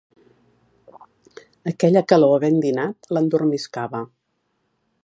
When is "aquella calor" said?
1.73-2.35